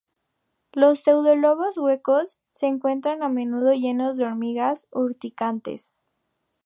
[0.73, 5.93] Los pseudobulbos huecos se encuentran a menudo llenos de hormigas urticantes.